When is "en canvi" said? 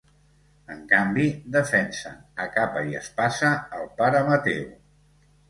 0.75-1.25